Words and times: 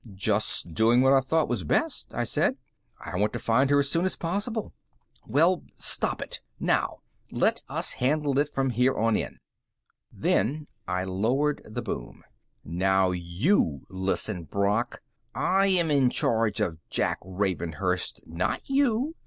"Just 0.15 0.73
doing 0.73 1.01
what 1.03 1.13
I 1.13 1.19
thought 1.19 1.47
was 1.47 1.63
best," 1.63 2.11
I 2.11 2.23
said. 2.23 2.57
"I 2.99 3.15
want 3.17 3.33
to 3.33 3.37
find 3.39 3.69
her 3.69 3.77
as 3.77 3.87
soon 3.91 4.03
as 4.03 4.15
possible." 4.15 4.73
"Well, 5.27 5.61
stop 5.75 6.23
it! 6.23 6.41
Now! 6.59 7.01
Let 7.31 7.61
us 7.69 7.91
handle 7.91 8.39
it 8.39 8.51
from 8.51 8.71
here 8.71 8.97
on 8.97 9.15
in!" 9.15 9.37
Then 10.11 10.65
I 10.87 11.03
lowered 11.03 11.61
the 11.65 11.83
boom. 11.83 12.23
"Now 12.65 13.11
you 13.11 13.85
listen, 13.91 14.45
Brock. 14.45 15.03
I 15.35 15.67
am 15.67 15.91
in 15.91 16.09
charge 16.09 16.61
of 16.61 16.79
Jack 16.89 17.19
Ravenhurst, 17.23 18.21
not 18.25 18.67
you. 18.67 19.13